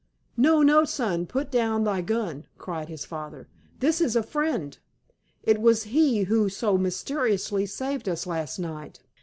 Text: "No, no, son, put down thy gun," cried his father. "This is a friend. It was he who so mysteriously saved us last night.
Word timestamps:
"No, 0.35 0.63
no, 0.63 0.83
son, 0.83 1.27
put 1.27 1.51
down 1.51 1.83
thy 1.83 2.01
gun," 2.01 2.47
cried 2.57 2.89
his 2.89 3.05
father. 3.05 3.47
"This 3.81 4.01
is 4.01 4.15
a 4.15 4.23
friend. 4.23 4.75
It 5.43 5.61
was 5.61 5.83
he 5.93 6.23
who 6.23 6.49
so 6.49 6.75
mysteriously 6.75 7.67
saved 7.67 8.09
us 8.09 8.25
last 8.25 8.57
night. 8.57 9.01